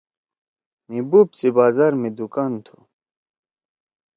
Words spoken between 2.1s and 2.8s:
دُکان تُھو۔